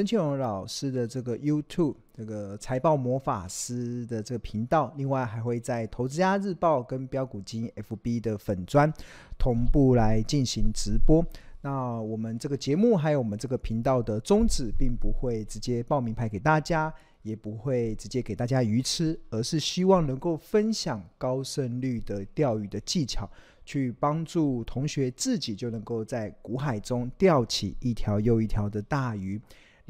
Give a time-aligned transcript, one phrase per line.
[0.00, 8.90] 曾庆荣老师的这个 YouTube 这个财报魔法师的这个频道，另外还会在投资家日报跟标股基金 FB 的粉专
[9.38, 11.22] 同步来进行直播。
[11.60, 16.90] 那我们这个节目还有我们这个频道的宗旨，并不会直接报名牌给大家，
[17.20, 23.28] 也不会直接给大家鱼吃，而是希望能够分享高胜率的钓鱼的技巧。
[23.66, 29.38] 去帮助同学自己就能够在股海中钓起一条又一条的大鱼。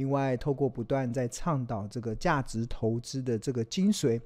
[0.00, 4.18] 另外，透过不断在倡导这个价值投资的这个精髓，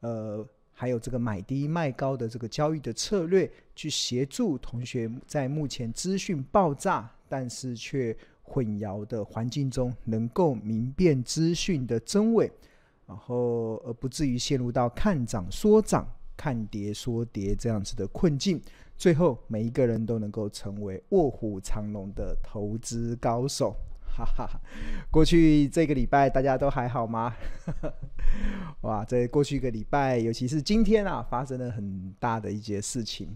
[0.00, 0.42] 呃，
[0.72, 12.50] 还有这个买低卖高的这个交易的策略，去协助同学在目前资讯爆炸但是却混淆的环境中，能够明辨资讯的真伪，
[13.06, 16.08] 然后而不至于陷入到看涨说涨、
[16.38, 18.58] 看跌说跌这样子的困境。
[18.96, 23.76] 最后，每一个人都能够成为卧虎藏龙的投资高手，
[24.24, 24.60] 哈哈。
[25.10, 27.34] 过去这个礼拜大家都还好吗？
[28.82, 33.28] 哇，在过去一个礼拜，尤其是今天啊，发生了很大的一件事情。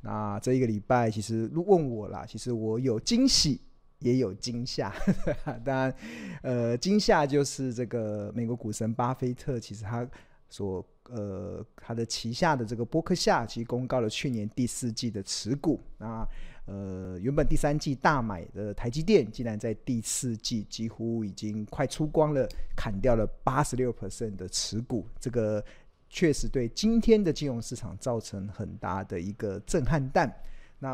[0.00, 3.60] 那这一个礼拜，其实问我啦，其实我有惊喜，
[3.98, 4.92] 也有惊吓。
[5.64, 5.94] 当然，
[6.42, 10.08] 呃，惊吓就是这个美国股神巴菲特，其实他
[10.48, 10.84] 所。
[11.12, 15.80] 呃，他的旗下的这个波克夏其实公告了去年第四季的持股。
[15.98, 16.24] 那
[16.70, 25.04] 呃，原本第三季大买的台积电，竟然在第四季几乎已经快出光了，砍掉了八十六 percent 的持股。
[25.18, 25.64] 这个
[26.08, 30.32] 确实对今天的金融市场造成很大的一个震撼弹。
[30.78, 30.90] 那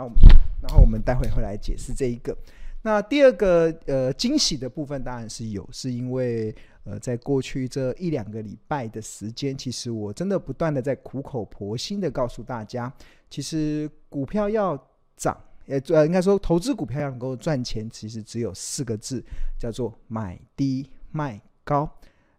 [0.62, 2.34] 然后我们待会会来解释这一个。
[2.80, 6.54] 那第二个呃惊喜的部分当然是有，是因为。
[6.88, 12.92] 呃，在过去这一两个礼拜的时间，其实我真的不断的在苦口婆心的告诉大家，
[13.28, 14.80] 其实股票要
[15.16, 15.36] 涨，
[15.66, 19.24] 呃，应该说投资股票要能够赚钱，其实只有四个字，
[19.58, 21.90] 叫做买低卖高。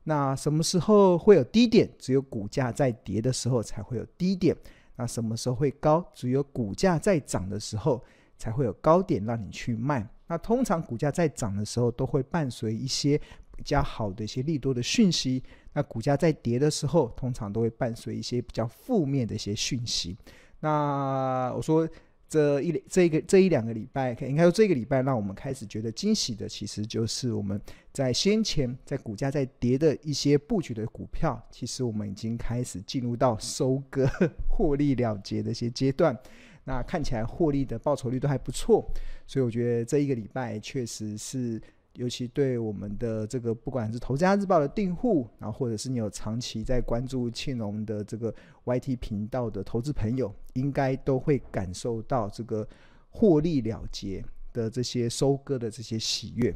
[0.03, 1.89] 那什么时候会有低点？
[1.99, 4.55] 只有股价在跌的时候才会有低点。
[4.95, 6.03] 那什么时候会高？
[6.13, 8.03] 只有股价在涨的时候
[8.37, 10.07] 才会有高点让你去卖。
[10.27, 13.19] 那通常股价在涨的时候，都会伴随一些。
[13.57, 15.43] 比较好的一些利多的讯息，
[15.73, 20.15] 那股价在跌的时候，通常都会伴随一些比较负面的一些讯息。
[20.59, 21.89] 那我说
[22.29, 27.59] 这一这一个这一两个礼拜，应该说这个礼拜让我们开始觉得惊喜的，其实就是我们
[27.93, 34.09] 在先前在股价在跌的一些布局的股票，其实我们已经开始进入到收割、
[34.49, 36.17] 获利了结的一些阶段。
[36.65, 38.85] 那看起来获利的报酬率都还不错，
[39.25, 41.61] 所以我觉得这一个礼拜确实是。
[41.97, 48.31] 尤其对我们的这个，不管是《投资家日报》的订户，然后或者是你有长期在关注庆隆的这个
[48.65, 52.67] YT 频道的投资朋友，应该都会感受到这个
[53.09, 56.55] 获利了结的这些收割的这些喜悦。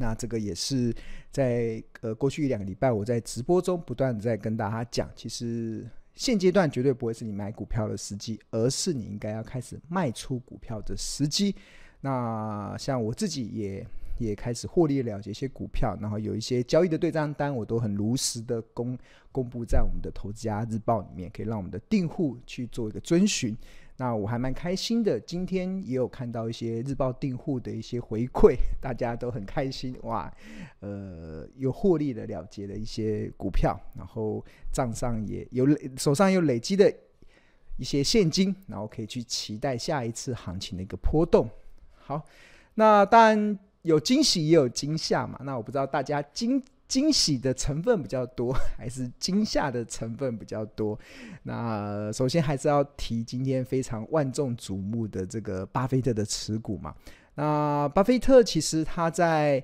[0.00, 0.92] 那这个也是
[1.30, 11.54] 在呃过去一两个礼拜，我在直播中不断的在跟大家讲，其实现阶段绝对不会是你买股票的时机，而是你应该要开始卖出股票的时机。
[12.00, 13.86] 那像我自己也。
[14.18, 18.98] 也开始获利了结一些股票，然后有一些交易的对账单，我都很如实的公
[19.30, 23.56] 公布在我们的投资家日报里面，可以让我们的订户去做一个遵循。
[23.96, 30.32] 那我还蛮开心的，今天也有看到一些日报订户的一些回馈，大家都很开心哇，
[30.80, 36.92] 呃，有获利的了结的一些股票，然后账上也有手上有累积的
[37.76, 41.48] 一些现金，然后可以去期待下一次行情的一个波动。
[41.96, 42.24] 好，
[42.74, 43.58] 那当然。
[43.82, 50.98] 有惊喜也有惊吓嘛，那我不知道大家惊惊喜的成分比较多， 还是惊吓的成分比较多。
[51.42, 56.94] 那首先还是要提今天非常万众瞩目的这个巴菲特的持股嘛。
[57.34, 59.62] 那巴菲特其实他在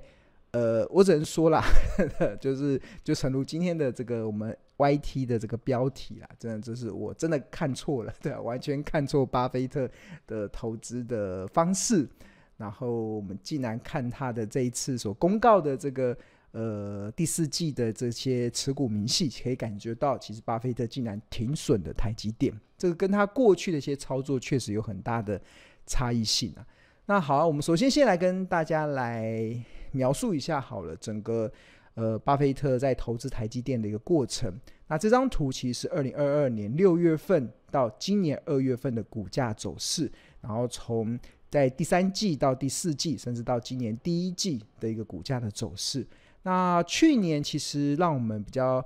[0.52, 1.64] 呃，我只能说啦，
[2.40, 9.90] 就是就诚如今天的这个我们 YT 的这个标题啦，真的就是我真的看错了，对啊，完全看错巴菲特
[10.28, 12.08] 的投资的方式。
[12.56, 16.16] 然后我们竟然看他的这一次所公告的这个
[16.52, 25.40] 呃第四季的这些持股明细，可以感觉到其实巴菲特竟然停损的台积电，这个跟他过去的一些操作确实有很大的
[25.86, 26.64] 差异性啊。
[27.06, 29.54] 那好，我们首先先来跟大家来
[29.90, 31.50] 描述一下好了，整个
[31.94, 34.52] 呃巴菲特在投资台积电的一个过程。
[34.86, 40.10] 那这张图其实是二零二二年六月份到今年二月份的股价走势，
[40.40, 41.18] 然后从
[41.54, 46.04] 在第三季到第四季，甚至到今年第一季的一个股价的走势。
[46.42, 48.84] 那去年其实让我们比较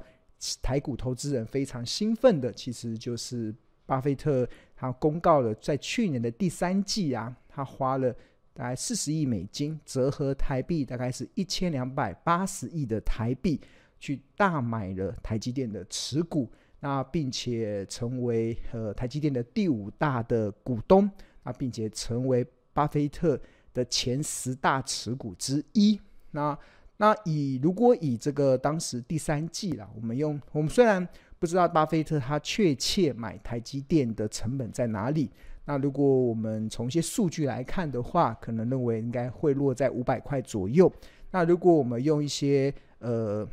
[0.61, 3.55] 台股投资人非常兴奋的，其实就是
[3.87, 8.15] 巴菲特他公告了，在去年的第三季啊，他花了
[8.53, 13.59] 大概四十亿美金，折合台币大概是一千两百八十亿的台币，
[13.99, 16.47] 去大买了台积电的持股，
[16.81, 21.11] 那并且成为呃台积电的第五大的股东，
[21.45, 22.47] 啊并且成为
[22.79, 23.41] 巴菲特
[23.75, 26.01] 的前十大持股之一。
[26.31, 26.57] 那
[26.99, 31.05] 那以如果以这个当时第三季啦，我们用我们虽然
[31.41, 35.29] 不知道巴菲特他确切买台积电的成本在哪里，
[35.65, 40.93] 那如果我们从一些数据来看的话，可能认为应该会落在五百块左右。
[41.33, 43.45] 那如果我们用一些呃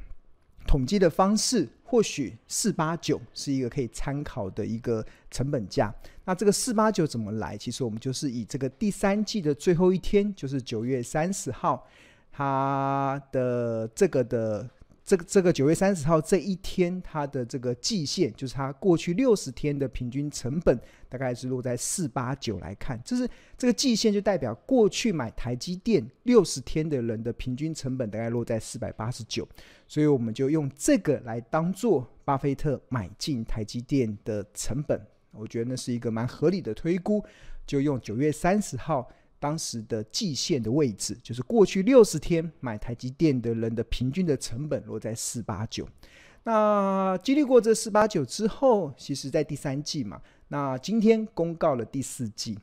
[0.67, 5.91] 统计的方式，或许四八九是一个可以参考的一个成本价。
[6.25, 7.57] 那这个四八九怎么来？
[7.57, 11.87] 其实我们就是以这个第三季的最后一天，就是九月三十号。
[12.37, 14.69] 它的这个的
[15.05, 20.77] 这个这个九月三十号这一天，它的这个季线就是它过去六十天的平均成本，
[21.07, 23.25] 大概是落在四八九来看，就是
[23.57, 29.47] 这个季线就代表过去买台积电六十天的人的平均成本大概落在四百八十九，
[29.87, 34.99] 所以我们就用这个来当做巴菲特买进台积电的成本，
[35.37, 37.23] 我觉得那是一个蛮合理的推估，
[37.65, 39.07] 就用九月三十号。
[39.37, 45.87] 当时的季线的位置，就是过去六十天买台积电的人的平均的成本落在四八九。
[46.43, 52.57] 那经历过这四八九之后，其实在第三季嘛，那今天公告了第四季，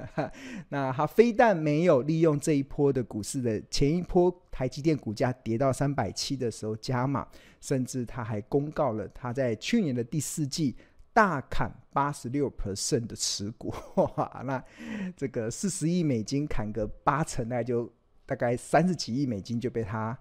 [0.70, 7.26] 那他非但没有利用这一波的股市的前一波台积电股价跌到三百七的时候加码，
[7.60, 10.74] 甚至他还公告了他在去年的第四季。
[11.14, 13.72] 大砍八十六 percent 的持股，
[14.44, 14.62] 那
[15.16, 17.92] 这个四十亿美金砍个八成，那就
[18.24, 20.16] 大概三十几亿美金就被他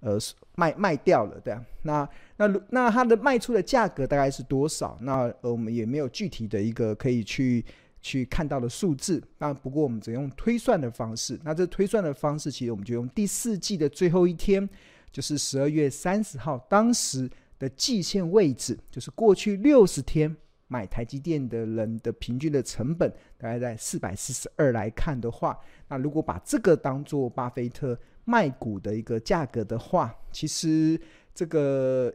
[0.00, 0.16] 呃
[0.54, 1.64] 卖卖掉了，对啊。
[1.82, 4.96] 那那那它的卖出的价格大概是多少？
[5.00, 7.64] 那呃我们也没有具体的一个可以去
[8.00, 9.20] 去看到的数字。
[9.38, 11.40] 那不过我们只用推算的方式。
[11.42, 14.68] 那这推算的方式，其实我们就用第四季的最后一天，
[15.10, 17.28] 就是十二月三十号，当时。
[17.58, 20.36] 的季线位置就是过去六十天
[20.68, 23.08] 买台积电的人的平均的成本，
[23.38, 25.56] 大概在四百四十二来看的话，
[25.88, 31.00] 那如果把这个当做巴菲特卖股的一个价格的话，其实
[31.32, 32.12] 这个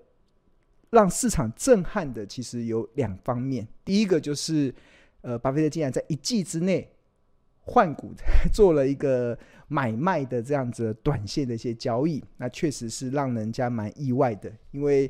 [0.89, 3.65] 让市场震撼的其实有两方面。
[3.85, 4.75] 第一个就是，
[5.21, 6.91] 呃，巴菲特竟然在一季之内
[7.61, 8.11] 换股
[8.51, 9.37] 做了一个
[9.69, 15.09] 买卖的这样子短线的一些交易，那确实是让人家蛮意外的，因为。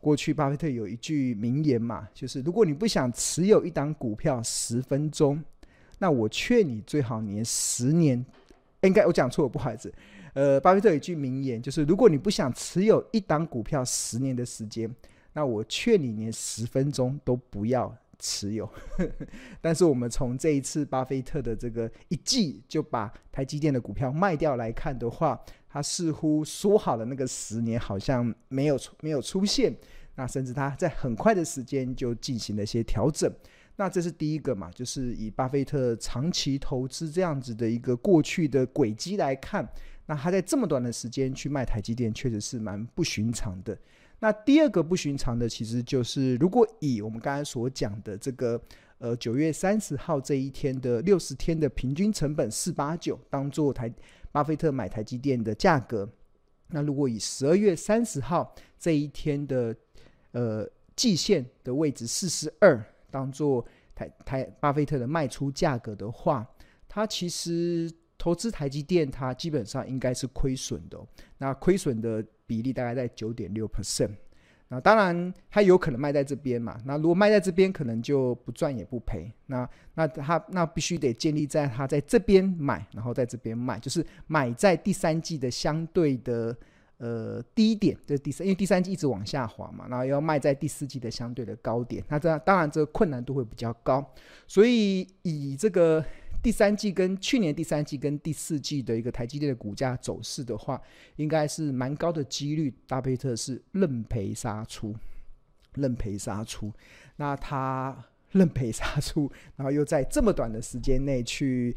[0.00, 5.42] 过去巴菲特有一句名言嘛，就是如果你不想持有一档股票十分钟，
[5.98, 8.24] 那我劝你最好连十年。
[8.82, 9.92] 应该我讲错了，不好意思。
[10.34, 14.88] 呃，巴菲特有一句名言，就是如果你不想持有一档股票十年的时间，
[15.32, 18.70] 那我劝你连十分钟都不要持有。
[19.60, 25.40] 但是我们从这一次巴菲特的这个一季就把台积电的股票卖掉来看的话。
[25.70, 29.74] 他似乎说好的那个十年好像没有没有出现，
[30.14, 33.30] 那甚至他在很快的时间就进行了一些调整。
[33.76, 39.64] 那这是第一个嘛，就是以巴菲特长期投资这样子的一个过去的轨迹来看，
[40.06, 43.78] 那他在这么短的时间去卖台积电，确实是蛮不寻常的。
[44.18, 48.60] 那第二个不寻常的，其实就是如果以我们刚才所讲的这个
[48.98, 53.92] 呃九月三十号这一天的六十天的平均成本四八九当做台。
[54.30, 56.08] 巴菲特买台积电的价格，
[56.68, 59.74] 那如果以十二月三十号这一天的
[60.32, 66.46] 呃季线的位置四十二当做台台巴菲特的卖出价格的话，
[66.86, 70.98] 他其实投资台积电，它基本上应该是亏损的。
[71.38, 74.10] 那亏损的比例大概在九点六 percent。
[74.70, 76.78] 那当然，他有可能卖在这边嘛。
[76.84, 79.32] 那如果卖在这边，可能就不赚也不赔。
[79.46, 86.56] 那那他那必须得建立在他在这边买，然后在这边卖，就是买在第三季的相对的
[86.98, 87.96] 呃低点。
[88.06, 92.04] 这第三，因为第三季一直往下滑嘛，然后要卖在第四季的相对的高点。
[92.08, 94.04] 那这当然这个困难度会比较高。
[94.46, 96.04] 所以以这个。
[96.42, 100.80] 第三季跟去年第三季跟第四季的一个台积电的股价走势的话，
[101.16, 104.94] 应该是蛮高的几率，巴菲特是认赔杀出，
[105.74, 106.72] 认赔杀出。
[107.16, 107.96] 那他
[108.30, 111.76] 认赔杀出，然后又在这么短的时间内去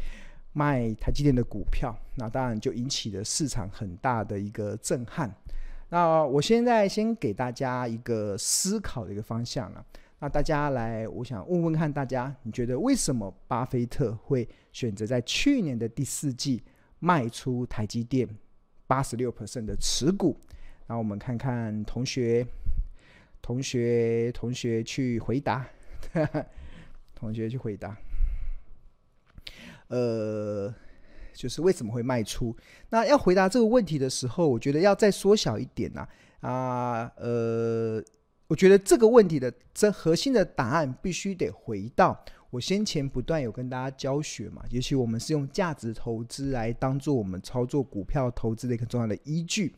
[0.54, 5.34] 卖台积电的股票，那当然就引起了市场很大的一个震撼。
[5.90, 9.86] 那我现在先给大家一个思考的一个方向了。
[10.24, 16.62] 那大家来，我想问问看大家，你觉得为什么巴菲特会选择在去年的第四季
[17.00, 18.30] 卖出台积电
[18.86, 20.40] 八十六 percent 的持股？
[20.86, 22.46] 那我们看看同学，
[23.42, 25.68] 同学，同学去回答，
[27.16, 27.98] 同学去回答。
[29.88, 30.72] 呃，
[31.34, 32.56] 就是为什么会卖出？
[32.92, 36.08] 那要回答这个问题的时候，我觉得要再缩小一点呐
[36.42, 38.04] 啊，啊，呃，
[38.52, 49.74] 我觉得这个问题的这核心的答案必须得回到我先前不断有跟大家教学嘛，也许我们是用价值投资来当做我们操作股票投资的一个重要的依据。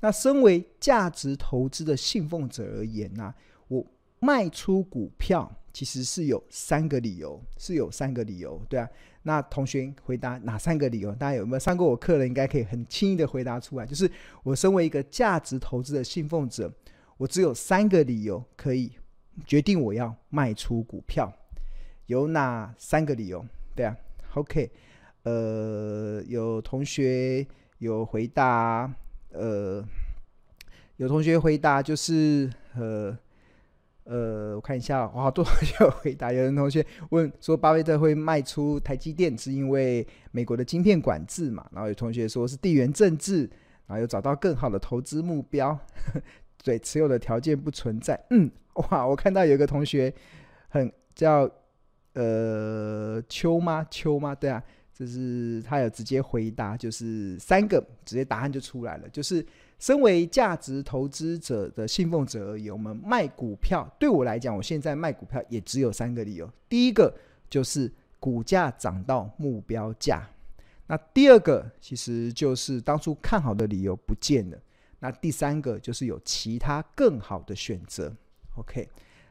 [0.00, 3.34] 那身为价值投资的信奉者而言呢，
[3.68, 3.82] 我
[4.20, 8.86] 卖出股票其实是有三个理由，是有三个理由，对啊。
[9.22, 11.10] 那同学回答哪三个理由？
[11.12, 12.26] 大家有没有上过我课的？
[12.26, 13.86] 应该可以很轻易的回答出来。
[13.86, 14.10] 就是
[14.42, 16.70] 我身为一个价值投资的信奉者，
[17.18, 18.90] 我只有三个理由可以
[19.46, 21.30] 决定我要卖出股票。
[22.06, 23.44] 有哪三个理由？
[23.76, 23.94] 对啊
[24.34, 24.70] ，OK，
[25.24, 27.46] 呃，有同学
[27.78, 28.90] 有回答。
[29.30, 29.84] 呃，
[30.96, 33.16] 有同学回答就是呃
[34.04, 36.32] 呃，我看一下，好多同学有回答。
[36.32, 41.68] 有人同学问说，巴菲特会卖出台积电是因为美国的晶片管制嘛？
[41.72, 43.42] 然后有同学说是地缘政治，
[43.86, 45.78] 然后又找到更好的投资目标，
[46.62, 48.18] 对，持有的条件不存在。
[48.30, 50.12] 嗯，哇，我看到有一个同学
[50.68, 51.50] 很叫
[52.14, 53.86] 呃秋吗？
[53.90, 54.34] 秋吗？
[54.34, 54.62] 对啊。
[54.92, 59.08] 就是他有直接回答，就是三个直接答案就出来了。
[59.10, 59.46] 就是
[59.78, 66.50] 身为价值投资者的信奉者而言，我们卖股票，对我来讲，我现在卖股票也只有三个理由。
[66.68, 67.14] 第一个
[67.48, 67.88] 就是
[68.18, 70.28] 股价涨到目标价，
[70.88, 74.58] 那第二个其实就是当初看好的理由不见了，
[75.00, 78.14] 那第三个就是有其他更好的选择。
[78.56, 78.88] OK，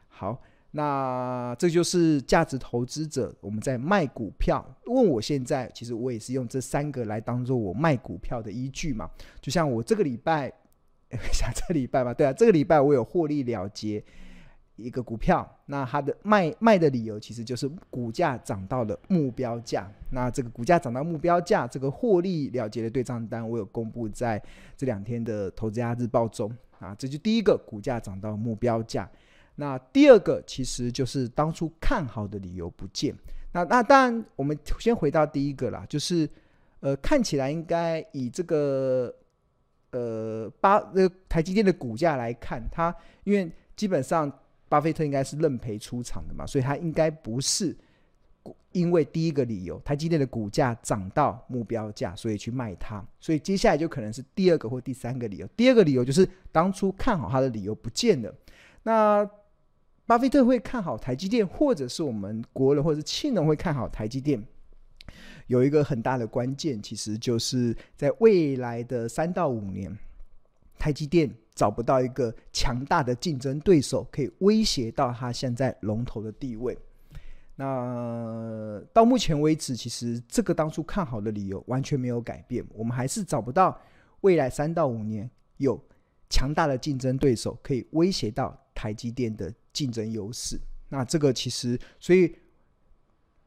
[0.08, 0.42] 好。
[0.70, 4.62] 那这就是价值投资者，我们在卖股票。
[4.84, 9.10] 问我现在，其实我也是用这三个来当做我卖股票的依据嘛。
[9.40, 10.52] 就像我这个礼拜，
[11.32, 14.04] 下这个礼拜嘛，对啊，这个礼拜我有获利了结
[14.82, 19.90] 一个股票，那它的卖卖的理由其实就是股价涨到了目标价。
[20.10, 24.42] 那这个股价涨到目标价，这个获利了结的对账单，我有公布在
[24.76, 26.94] 这两天的《投资家日报》中啊。
[26.94, 29.10] 这就第一个，股价涨到目标价。
[29.56, 33.14] 那第二个其实就是当初看好的理由不见。
[33.52, 36.28] 那那当然，我们先回到第一个啦，就是
[36.80, 39.12] 呃，看起来应该以这个
[39.90, 42.94] 呃八呃台积电的股价来看，它
[43.24, 44.30] 因为基本上
[44.68, 47.76] 巴菲特应该是认赔出场的嘛，所以他应该不是
[48.72, 53.04] 因为第一个理由台积电的股价涨到目标价，所以去卖它。
[53.18, 55.46] 所以接下来就可能是第二个或第三个理由。
[55.56, 58.34] 第二个理由就是当初看好它的理由不见了。
[58.82, 59.28] 那
[60.06, 64.42] 巴菲特会看好台积电，或者是我们国人或者是亲人会看好台积电，
[65.46, 69.94] 有一个很大的关键，其实就是在未来的三到五年，
[70.78, 76.78] 台积电找不到一个强大的竞争对手可以威胁到他现在龙头的地位。
[77.56, 83.76] 那到目前为止，其实这个当初看好的理由完全没有改变，我们还是找不到
[84.20, 85.76] 未来三到五年有
[86.30, 90.56] 强大的竞争对手可以威胁到台积电的竞争优势，
[90.88, 92.32] 那这个其实，所以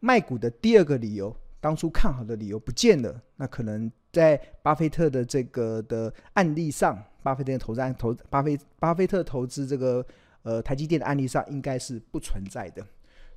[0.02, 3.22] 卖股的第二个理由，当初看好的理由不见了。
[3.38, 10.06] 那可能在巴菲特的这个的案例上，巴菲特投资案投巴菲巴菲特投资这个
[10.44, 12.86] 呃台积电的案例上，应该是不存在的。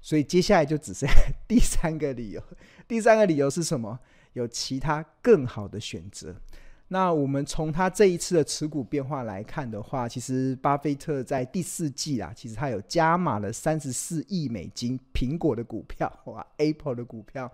[0.01, 1.09] 所以接下来就只剩
[1.49, 2.43] 第三个理由，
[2.87, 3.99] 第三个理由是什么？
[4.35, 6.35] 有其他更好的选择。
[6.89, 17.51] 那我们从他这一次的持股变化来看的话，其实巴菲特在第四季啊，其实他有加码了三十四亿美金苹果的股票，哇，Apple 的股票。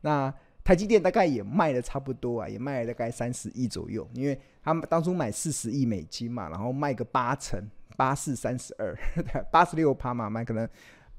[0.00, 0.32] 那
[0.70, 7.60] 台积电大概也卖的差不多啊，也卖了大概三十亿左右，因为他们当初买四十亿美金嘛，然后卖个八成，
[7.96, 8.96] 八四三十二，
[9.50, 10.68] 八十六趴嘛，卖可能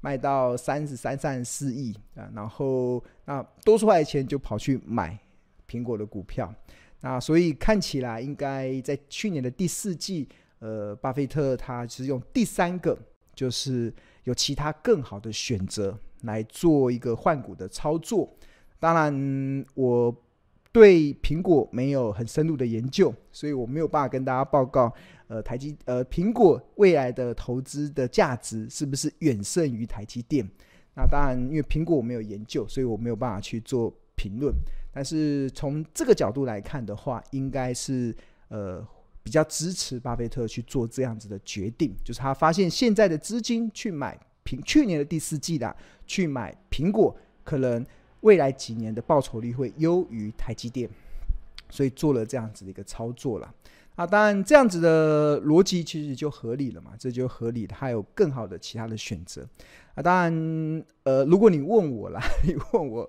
[0.00, 5.18] 卖到三十三、三十四亿啊，然后那多出来的钱就跑去买
[5.68, 6.50] 苹果的股票。
[7.02, 10.26] 那所以看起来应该在去年的第四季，
[10.60, 12.98] 呃，巴菲特他是用第三个，
[13.34, 13.92] 就是
[14.24, 18.34] 有其他更好的选择来做一个换股的操作。
[18.82, 20.12] 当然，我
[20.72, 24.92] 对苹果没有很深入的研究，所以我没有办法跟大家报告，
[25.28, 30.44] 呃，台积呃苹果未来的投资的价值是不是远胜于台积电？
[30.96, 34.52] 那当然，因为苹果我没有研究，所以我没有办法去做评论。
[34.92, 38.12] 但是从这个角度来看的话，应该是
[38.48, 38.84] 呃
[39.22, 47.86] 比较支持巴菲特去做这样子的决定，就是他发现现在的资金去买苹去年的第四季的去买苹果，可能
[48.22, 50.90] 未来几年的报酬率会优于台积电，
[51.70, 53.54] 所以做了这样子的一个操作了。
[53.94, 59.46] 啊，当然这样子的逻辑其实就合理了嘛，这就合理的，还有更好的其他的选择。
[59.94, 63.08] 啊，当然呃，如果你问我啦， 你问我。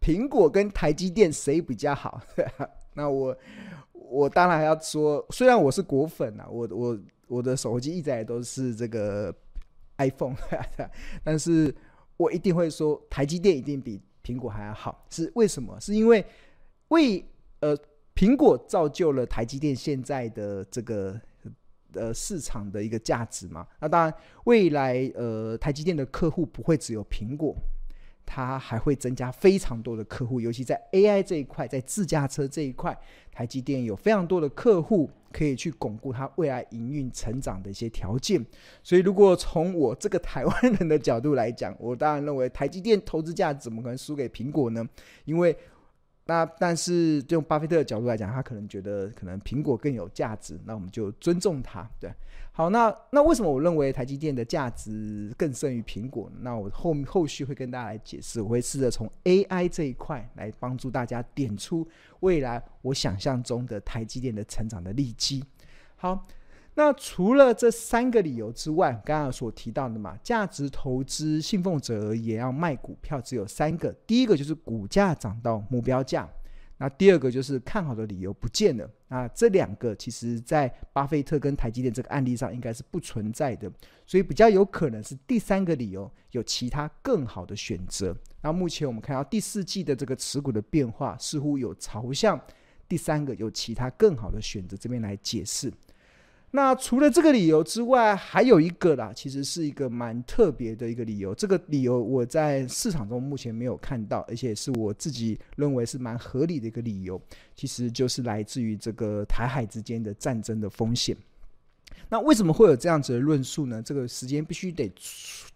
[0.00, 2.20] 苹果跟台积电谁比较好？
[2.92, 3.34] 那我
[3.92, 9.34] 我当然还要说，虽然我是果粉啊，我我我的手机一直来都是这个
[9.96, 10.36] iPhone，
[11.24, 11.74] 但是
[12.18, 15.06] 我一定会说台积电一定比苹果还要好。
[15.10, 15.78] 是为什么？
[15.78, 16.24] 是因为
[16.88, 17.24] 为
[17.60, 17.76] 呃
[18.14, 21.20] 苹果造就了台积电现在的这个。
[21.96, 24.12] 呃，市场的一个价值嘛，那当然，
[24.46, 27.54] 未来呃，台积电的客户不会只有苹果，
[28.26, 32.96] 它还会增加非常多的客户，尤其在 AI 这一块，在自驾车这一块，
[33.30, 38.44] 台积电有非常多的客户可以去巩固它未来营运成长的一些条件。
[38.82, 44.88] 所以，如果从我这个台湾人的角度来讲，我当然认为台积电投资价值怎么可能输给苹果呢？
[45.24, 45.56] 因为
[46.26, 51.86] 那但是用巴菲特的角度来讲，他可能觉得可能苹果更有价值，那我们就尊重他。
[52.00, 52.10] 对，
[52.52, 56.30] 好，那那为什么我认为台积电的价值更胜于苹果？
[56.40, 61.86] 那我后后续会跟大家来解释，我会试着从 AI 这一块来帮助大家点出
[62.20, 65.44] 未来我想象中的台积电的成长的利基。
[65.96, 66.26] 好。
[66.76, 76.28] 那除了这三个理由之外，刚刚所提到的嘛，价值投资信奉者也要卖股票只有三个，第一个就是股价涨到目标价，
[76.78, 83.70] 那第二个就是看好的理由不见了，那这两个其实在巴菲特跟台积电这个案例上应该是不存在的，
[84.04, 88.16] 所以比较有可能是第三个理由有其他更好的选择。
[88.42, 92.40] 那目前我们看到第四季的这个持股的变化，似乎有朝向
[92.88, 95.72] 第三个有其他更好的选择这边来解释。
[96.56, 101.34] 那除了这个理由之外，还有一个啦，其实是一个蛮特别的一个理由。
[101.34, 107.20] 这个理由我在市场中目前没有看到，而且是我自己认为是蛮合理的一个理由，
[107.56, 111.16] 其实就是来自于这个台海之间的战争的风险。
[112.08, 113.82] 那为什么会有这样子的论述呢？
[113.82, 114.88] 这个时间必须得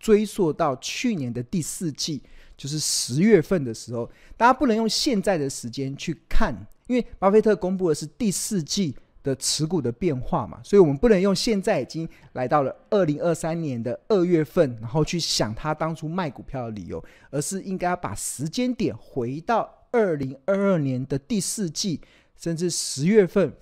[0.01, 2.21] 追溯到去年的第四季，
[2.57, 6.53] 就是十月份的时候，大家不能用现在的时间去看，
[6.89, 8.97] 因为巴菲特公布的是第四季。
[9.29, 22.01] 的持股的变化嘛，所以我们不能用现在已经来到了二零二三年的二月份，然后去想他当初卖股票的理由，而是应该把时间点回到二零二二年的第四季，
[22.37, 23.53] 甚至十月份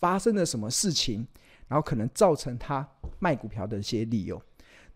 [0.00, 1.26] 发生了什么事情，
[1.68, 2.86] 然后可能造成他
[3.20, 4.42] 卖股票的一些理由。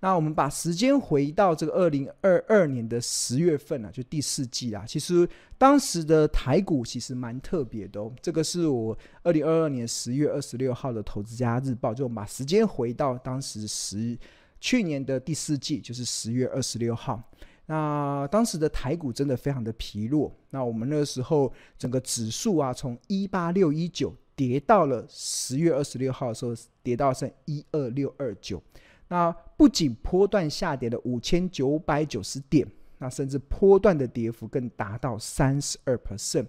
[0.07, 4.85] 那我们把时间回到这个二零二二年的十月份啊，就第四季啊。
[4.87, 8.13] 其实当时的台股其实蛮特别的哦。
[8.23, 14.17] 这个是我二零二二年十月二十六号的《投资家日报》，就我们把时间回到当时十
[14.61, 17.21] 去年的第四季，就是十月二十六号。
[17.67, 20.33] 那当时的台股真的非常的疲弱。
[20.51, 28.63] 那我们那时候整个指数啊，从一八六一九跌到了十月二十六号的时候，跌到剩一二六二九。
[29.09, 32.67] 那不仅波段下跌了五千九百九十点，
[32.99, 36.47] 那甚至波段的跌幅更达到三十二 percent。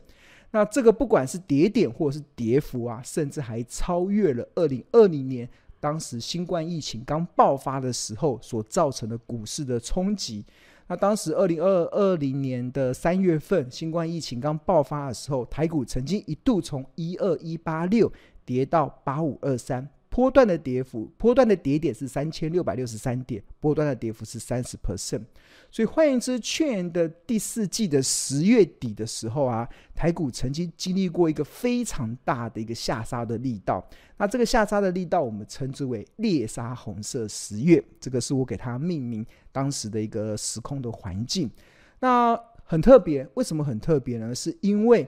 [0.51, 5.47] 那这个不管是跌点或者是跌幅啊，甚至还超越了二零二零年
[5.79, 10.43] 当时新冠疫情刚爆发的时候所造成的股市的冲击。
[10.87, 18.09] 那当时二零二二零年的三月份，新冠疫情刚爆发的时候，台股曾经一度从一二一八六
[18.45, 19.87] 跌到八五二三。
[20.09, 25.21] 波段的跌幅，波段的跌点是三千六百六十三点，波段的跌幅是三十 percent。
[25.69, 33.85] 所以换言之，去年的第四季的十月底的时候啊，台股曾经经历过一个非常大的一个下杀的力道。
[34.17, 37.83] 那这个下杀的力道，我们称之为猎杀红色十月。
[37.99, 41.51] 这个是我给它命名当时的一个时空的环境。
[41.99, 44.33] 那很特别，为什么很特别呢？
[44.33, 45.07] 是因为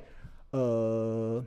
[0.52, 1.44] 呃，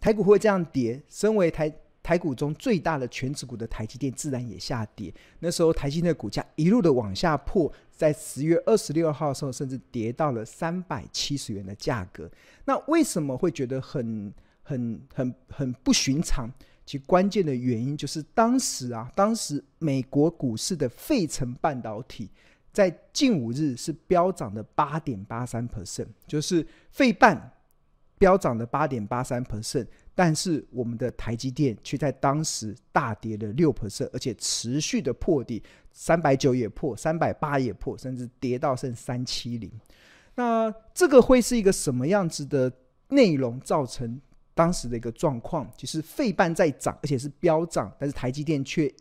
[0.00, 1.72] 台股会这样跌，身为台。
[2.02, 12.28] 台股中最大的全指股的台积电自然也下跌，那时候台积电的股价一路的往下破，在十月二十六号的时候，甚至跌到了三百七十元的价格。
[12.64, 16.50] 那为什么会觉得很、很、很、很不寻常？
[16.84, 22.28] 其关键的原因就是当时啊，当时美国股市的费城半导体
[22.72, 27.52] 在近五日是飙涨的八点八三 percent，就是费半
[28.18, 29.86] 飙涨的八点八三 percent。
[30.14, 39.72] 但是我们的台积电却在当时大跌了六 percent，而且持续的破底，三百九也破，三百八也破，甚至跌到剩三七零。
[40.34, 42.70] 那这个会是一个什么样子的
[43.08, 44.20] 内容造成
[44.52, 45.66] 当时的一个状况？
[45.78, 48.92] 就是费半在涨，而且是飙涨，但是台积电却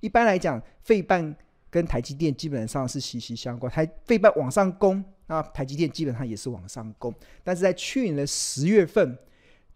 [0.00, 1.34] 一般来讲，费半
[1.68, 3.70] 跟台积电基本上是息息相关。
[3.72, 7.12] 台费半往上攻，那台积电基本上也是往上攻。
[7.42, 9.18] 但是在去年的十月份。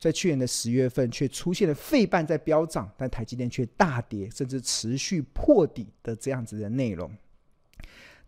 [0.05, 7.11] 在去年的十月份，却出现了费半在飙涨，但台积电却大跌，甚至持续破底的这样子的内容。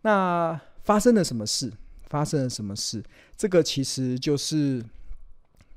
[0.01, 1.71] 那发生了什么事？
[2.07, 3.03] 发生了什么事？
[3.35, 4.83] 这个其实就是，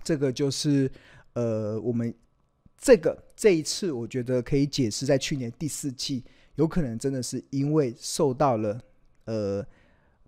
[0.03, 0.91] 这个就是，
[1.35, 2.15] 呃，我们
[2.79, 8.81] 这个这一次，我觉得可以解释，在去年第四季，有可能真的是因为受到了，
[9.27, 9.63] 呃，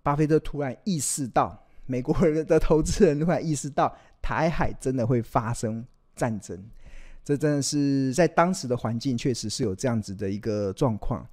[0.02, 5.84] 巴菲特突然意识到，美国人的投资人突然意识到，台海真的会发生
[6.16, 6.56] 战争，
[7.24, 11.26] 这真的是在当时的环境，确实是有这样子的一个状况。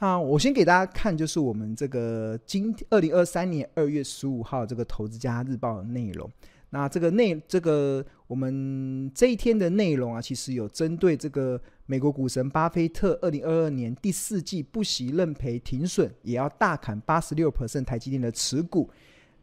[0.00, 6.30] 那，我先给大家看，就是我们这个今二零二三年二月十五号这个《投资家日报》的内容。
[6.68, 18.90] 那这个内这个我们这一天的内容啊，其实有针对这个美国股神巴菲特二零二二年第四季不惜认赔停损，也要大砍八十六 percent 台积电的持股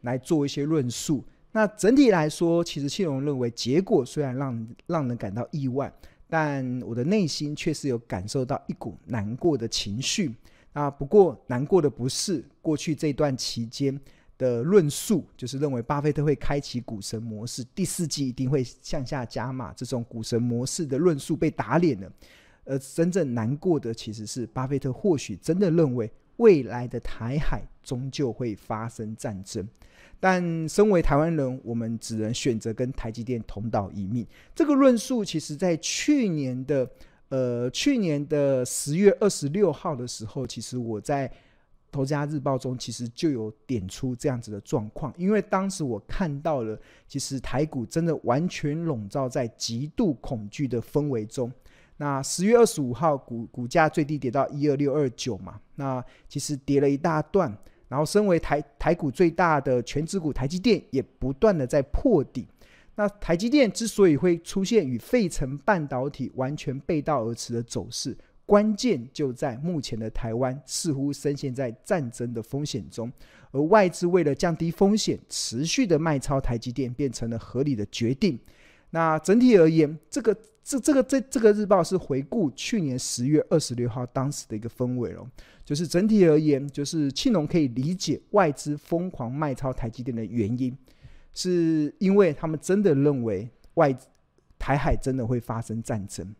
[0.02, 1.24] 来做一些论述。
[1.52, 5.92] 那整体来说，其实谢龙认为结果虽然让让人感到意外。
[6.28, 10.34] 但我的内心确实有感受到一股难过的情绪
[10.72, 10.90] 啊。
[10.90, 14.00] 不过难过的不是过去这段期间
[14.38, 22.10] 的论述，就是认为巴菲特会开启股神模式，第四季一定会向下加码，这种股神模式的论述被打脸了。
[22.64, 29.68] 而真正难过的其实是巴菲特或许真的认为未来的台海终究会发生战争。
[30.24, 34.24] 但身为台湾人，我们只能选择跟台积电同道一命。
[34.54, 36.88] 这个论述，其实在去年的
[37.28, 41.28] 呃去年的十月二十六号的时候，其实我在
[41.90, 45.12] 《投家日报》中其实就有点出这样子的状况。
[45.16, 51.52] 因为当时我看到了，其实台股真的完全笼罩在极度恐惧的氛围中。
[51.96, 57.52] 那十月二十五号股股价最低跌到一二六二九嘛，那其实跌了一大段。
[57.92, 62.48] 然后，身为台台股最大的权值股台积电也不断的在破底。
[62.94, 73.12] 那台积电之所以会出现与费城半导体完全背道而驰的走势，关键就在目前的台湾似乎深陷在战争的风险中，
[73.50, 78.38] 而外资为了降低风险，持续的卖超台积电变成了合理的决定。
[78.94, 85.26] 那整体而言，这个这这个这这个日报是回顾去年十月二十六号当时的一个氛围了。
[85.64, 90.76] 就是整体而言，就是庆隆可以理解外资疯狂卖超台积电的原因，
[91.32, 93.96] 是因为他们真的认为外
[94.58, 96.34] 台海真的会发生战争。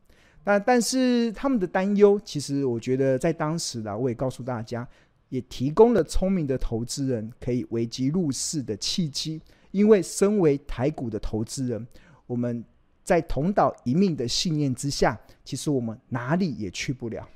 [0.44, 4.86] 但但是他们的担忧，其实我觉得在当时啊，我也告诉大家，
[5.30, 9.40] 也提供了聪明的投资人可以危机入市的契机。
[9.70, 11.86] 因为身为台股的投资人，
[12.32, 12.64] 我们
[13.04, 17.28] 在同岛一命的信念之下，其实我们哪里也去不了，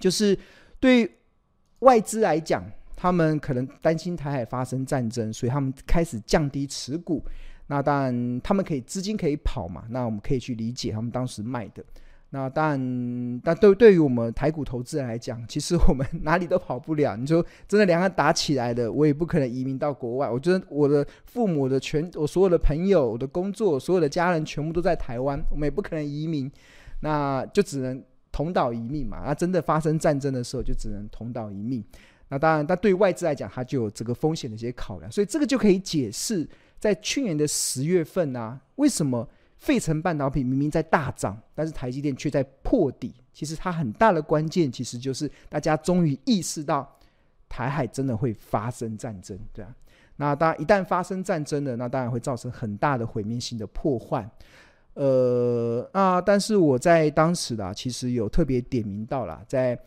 [0.00, 0.38] 就是
[0.80, 1.10] 对。
[1.82, 2.62] 外资来讲，
[2.94, 7.20] 他们可能担心台海发生战争，所以他们开始降低持股。
[7.66, 11.84] 那当然，他们可以资金可以跑嘛，那我们可以去理解他们当时卖的。
[12.34, 17.16] 那当然，但对对于我们台股投资人来讲，其实我们 哪里都跑不了。
[17.16, 20.28] 你说真的，两岸打起来的，我也不可能移民到国外。
[20.28, 26.50] 我觉得我的父母的全，我所有的朋友、我的工作、所有的家人全部都在台湾，我们也不可能移民，
[27.00, 28.02] 那就只能。
[28.34, 31.84] 同岛一命嘛，那真的发生战争的时候，就只能同岛一命。
[32.28, 39.28] 那当然，但对外资来讲，它就有这个风险的一些考量，所以这个就可以解释，在去年的十月份啊，为什么
[39.62, 43.14] 费城半导体明明在大涨，但是台积电却在破底？
[43.32, 46.98] 其实它很大的关键，其实就是大家终于意识到，
[47.48, 49.72] 台海真的会发生战争，对啊。
[50.16, 54.28] 那当然，一旦发生战争了，那当然会造成很大的毁灭性的破坏。
[54.94, 59.78] 呃啊，但是我在当时啦，其实有特别点名到了，在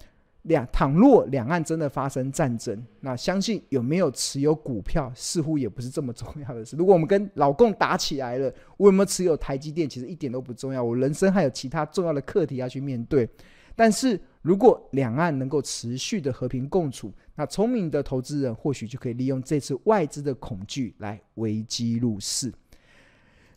[0.46, 6.76] 两倘若两岸真的发生战争，那相信有没有持有股票，似乎也不是这么重要的事。
[6.76, 10.84] 如果我们跟老共打起来了，我有没有持有台积电，其实一点都不重要。
[10.84, 13.28] 我人生还有其他重要的课题要去面对。
[13.76, 22.54] 但是如果两岸能够持续的和平共处，那聪明的投资人或许就可以利用这次外资的恐惧来危机入市。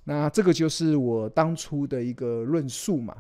[0.03, 3.15] 那这个就是我当初的一个论述嘛，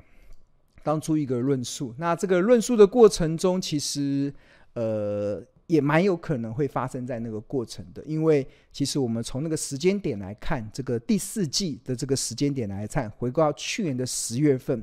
[0.82, 1.94] 当初一个论述。
[1.98, 4.32] 那这个论述的过程中，其实
[4.74, 14.82] 呃也蛮有可能会发生在那个过程的，因为其实我们从那个时间点来看，这个第四季的这个时间点来看，回归到去年的十月份，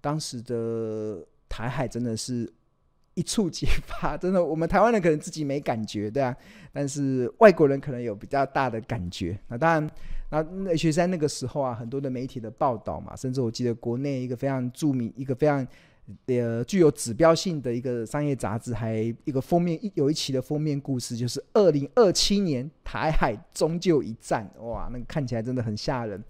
[0.00, 2.52] 当时的台海真的是
[3.16, 6.36] 一触即发， 真的我们台湾人可能自己没感觉，对啊，
[6.72, 9.36] 但是外国人可能有比较大的感觉。
[9.48, 9.90] 那当然。
[10.28, 15.64] 那而且在那个时候啊，很多的媒体的报道嘛，甚至我记得国内一个非常著名、一个非常
[16.26, 26.20] 呃具有指标性的一个商业杂志，还一个封面有一期的封面故事，就是二零二七年台海终究一战，哇，那个看起来真的很吓人。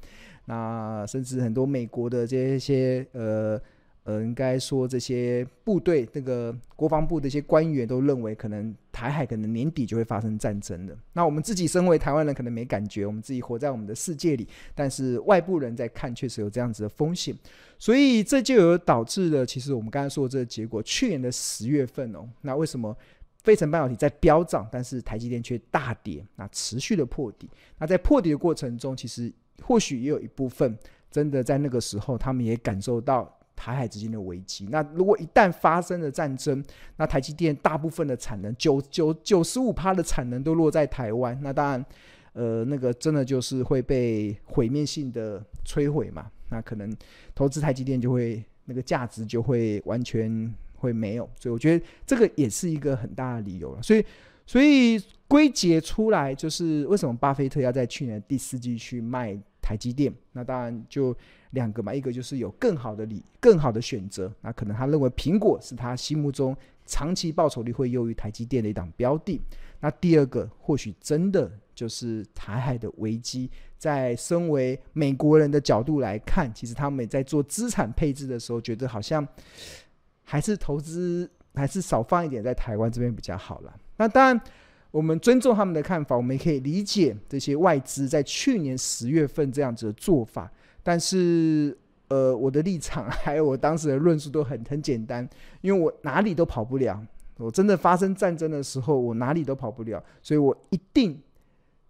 [0.44, 3.59] 那甚至很多美国的这些呃
[4.06, 10.96] 呃，应该说这些部队那个国防部的一些官员都认为，可能台海可能年底就会发生战争了。
[11.12, 17.36] 那我们自己身为台湾人，可能没感觉，我们自己活在我们的世界里，但是外部人在看，确实有这样子的风险。
[17.80, 22.96] 所以这就有导致了，其实我们刚才说的这个结果，去年的十月份哦，那为什么
[23.42, 27.50] 费城半导体在飙涨，但是台积电却大跌，那持续的破底。
[27.76, 30.78] 那在破底的过程中，其实或许也有一部分
[31.10, 33.36] 真的在那个时候，他们也感受到。
[33.56, 36.62] 台海之间的危机，那如果一旦发生了战争，
[36.98, 41.86] 那台积电大部分的产能，九九九十五趴的产能都落在台湾，那当然，
[42.34, 46.30] 呃，那个真的就是会被毁灭性的摧毁嘛。
[46.50, 46.94] 那可能
[47.34, 53.82] 投资台积电就会那个价值就会完全会没有，所以我觉得这个也是一个很大的理由了。
[53.82, 54.04] 所以，
[54.46, 60.14] 所以归结出来就是为什么巴菲特要在去年第四季去卖台积电？
[60.32, 61.16] 那当然就。
[61.50, 69.40] 两个嘛，一个就是有更好的理、更好的选择，那可能他认为苹果是他心目中长期报酬率会优于台积电的一档标的。
[69.80, 79.26] 那第二个，或许真的就是台海的危机，在身为美国人的角度来看，其实他们在做资产配置的时候，觉得好像
[80.24, 83.74] 还是投资还是少放一点在台湾这边比较好了。
[83.98, 84.40] 那当然，
[84.90, 90.50] 我们尊重他们的看法，我们也可以理解这些外资在去年十月份这样子的做法。
[90.87, 95.29] 但是，呃，我的立场还有我当时的论述都很很简单，
[95.62, 97.05] 因为我哪里都跑不了。
[97.38, 101.20] 我真的发生战争的时候，我哪里都跑不了，所以我一定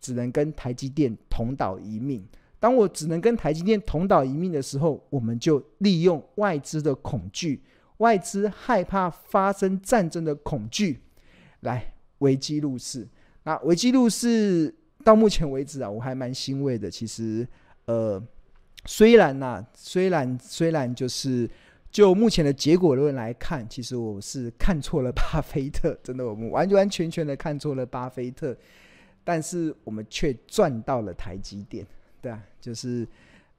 [0.01, 2.27] 只能跟台积电同岛一命。
[2.59, 7.63] 当我只能跟台积电同岛一命的时候，我们就利用外资的恐惧，
[7.99, 11.03] 外资害怕发生战争的恐惧，
[11.61, 13.07] 来危机入市。
[13.43, 16.91] 那危机入市到目前为止啊，我还蛮欣慰的。
[16.91, 17.47] 其实，
[17.85, 18.23] 呃。
[18.85, 21.49] 虽然呐、虽然虽然就是
[21.91, 28.57] 就目前的结果论来看，其实我是看错了巴菲特，真的，我们完完全全的看错了巴菲特，
[29.25, 31.87] 但是我们却赚到了台积电，
[32.21, 33.07] 对啊，就是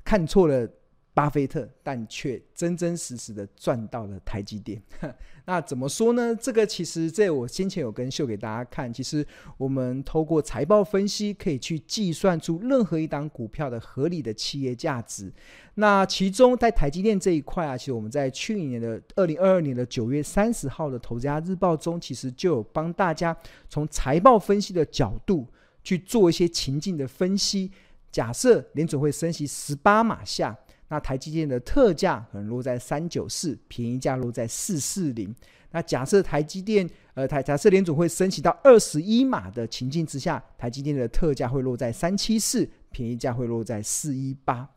[0.03, 0.69] 看错了。
[1.17, 4.80] 巴菲特，但却真真实实的赚到了台积电。
[5.45, 6.36] 那怎么说呢？
[6.36, 9.25] 这个其实，在我先前有跟秀给大家看，其实
[9.58, 15.34] 我们透过财报分析，可以去计算出任何一档股票的合理的企业价值。
[15.73, 23.36] 那其中在台积电这一块啊，其实我们在去年的二零二二年的九月三十号的《投资家日报》中，其实就有帮大家
[23.67, 25.47] 从财报分析的角度
[25.84, 27.71] 去做一些情境的分析。
[28.12, 30.56] 假设联准会升息十八码下。
[30.89, 35.36] 那台积电的特价可能落在三九四，便宜价落在四四零。
[35.71, 44.67] 那假设台积电，呃，台假设联总会升息到二十一码的情境之下，台积电的特价会落在三七四，便宜价会落在四一八。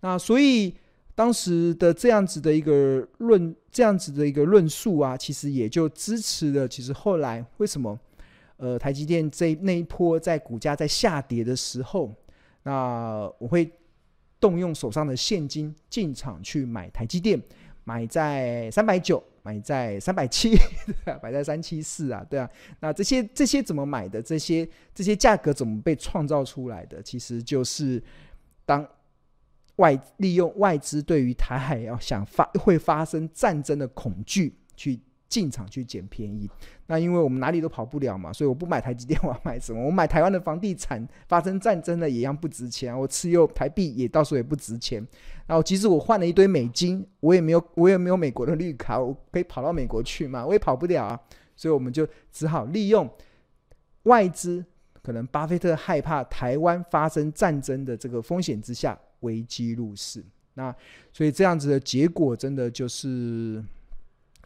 [0.00, 0.74] 那所以
[1.14, 6.66] 当时的这样子的一个论，这样子的一个论述啊，其实也就支持了。
[6.66, 7.98] 其实后来为什么，
[8.56, 12.14] 呃，台积电这那一波在股价在下跌的时候，
[12.62, 13.70] 那我会。
[14.40, 17.40] 动用手上的现金进场去买台积电，
[17.84, 20.56] 买在三百九，买在三百七，
[21.22, 22.48] 买在三七四啊，对啊。
[22.80, 24.22] 那这些这些怎么买的？
[24.22, 27.02] 这些这些价格怎么被创造出来的？
[27.02, 28.02] 其实就是
[28.64, 28.86] 当
[29.76, 35.00] 外利用外资对于台海要想发会发生战争的恐惧去。
[35.28, 36.48] 进场去捡便宜，
[36.86, 39.84] 那因为我们哪里都跑不了嘛，所以我不买台积电，我要买什么？
[39.84, 42.98] 我买台湾的房地产，发生战争了也一样不值钱。
[42.98, 45.06] 我持有台币也到时候也不值钱。
[45.46, 50.46] 然后即使我换了一堆美金，我也没有我也没有美国的绿卡，我可以跑到美国去嘛？
[50.46, 51.20] 我也跑不了啊。
[51.54, 53.06] 所以我们就只好利用
[54.04, 54.64] 外资，
[55.02, 60.24] 可能巴菲特害怕台湾发生战争的这个风险之下，危机入市。
[60.54, 60.74] 那
[61.12, 63.62] 所以这样子的结果，真的就是。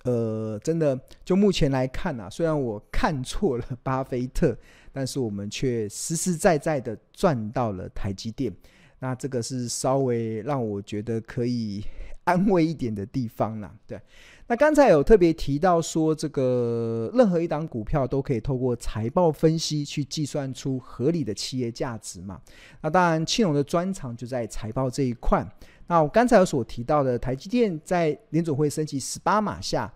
[0.05, 4.57] 呃，真的，就目前来看啊，虽然我看错了巴菲特，
[4.93, 8.53] 但是我们却实实在在的赚到了台积电。
[8.99, 11.85] 那这个是稍微让我觉得可以
[12.25, 13.73] 安慰一点的地方啦。
[13.87, 14.01] 对，
[14.47, 22.41] 那刚才有特别提到说，这个任何一档股票都可以透过财报分析去计算出合理的企业价值嘛。
[22.81, 25.45] 那当然，庆隆的专长就在财报这一块。
[25.87, 29.93] 那我刚才所提到的，台积电在联总会升息十八码下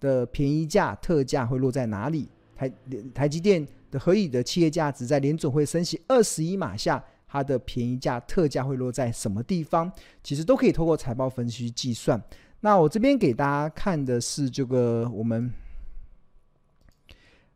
[0.00, 2.28] 的便宜价特价会落在哪里？
[2.56, 2.72] 台
[3.14, 9.90] 台积电的合理的企业价值在联总会升息二十一码下，它的便宜价特价会落在什么地方？
[10.22, 12.20] 其实都可以透过财报分析计算。
[12.60, 15.52] 那我这边给大家看的是这个我们。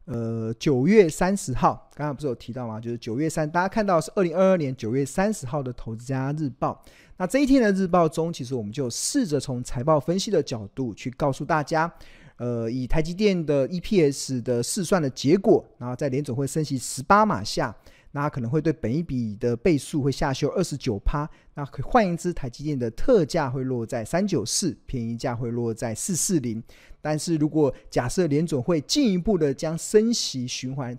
[0.07, 2.79] 呃，九月三十号，刚刚不是有提到吗？
[2.79, 6.83] 就是九月三，大家看到是二零二二年九月三十号的《投资家日报》。
[7.17, 11.91] 那这一天的日报中，其实我们就试着从财报分析的角度去告诉大家，
[12.37, 17.75] 呃，以台积电的 EPS 的试算的结果，然后在联总会升息十八码下，
[18.17, 21.29] 那可能会对本一笔的倍数会下修二十九趴。
[21.55, 26.63] 那可换言之，台积电的特价会落在三九四，便宜价会落在四四零。
[27.01, 30.97] 但是如果假设联总会进一步的将升息循环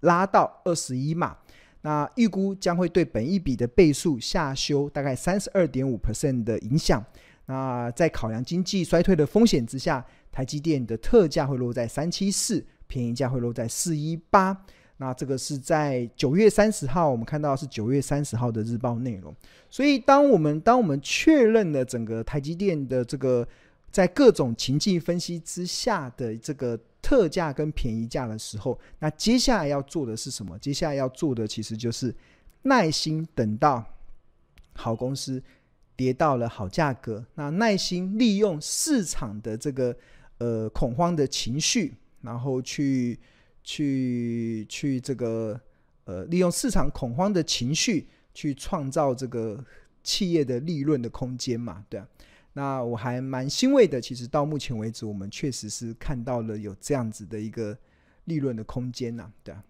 [0.00, 1.36] 拉到二十一码，
[1.82, 7.04] 那预估将会对本一笔的倍数下修大概三十二点五 percent 的影响。
[7.44, 14.64] 那在考量经济衰退的风险之下，台积电的特价会落在三七四，便宜价会落在四一八。
[14.98, 19.34] 那这个是在九月三十号，我们看到是九月三十号的日报内容。
[19.70, 23.48] 所以当我们当我们确认了整个台积电的这个。
[23.90, 30.58] 在各种情境分析之下的这个特价跟便宜价的时候，那接下来要做的是什么？
[30.58, 32.14] 接下来要做的其实就是
[32.62, 33.82] 耐心等到
[34.74, 35.42] 好公司
[35.96, 39.96] 跌到了好价格，那耐心利用市场的这个
[40.36, 43.18] 呃恐慌的情绪，然后去
[43.70, 45.60] 去去这个
[46.06, 49.62] 呃利用市场恐慌的情绪去创造这个
[50.02, 52.08] 企业的利润的空间嘛，对啊。
[52.54, 57.76] 那我还蛮欣慰的，其实到目前为止，我们确实是看到了有这样子的一个
[58.24, 59.62] 利润的空间呐，对啊。